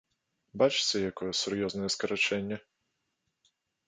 [0.59, 2.57] Бачыце, якое сур'ёзнае скарачэнне?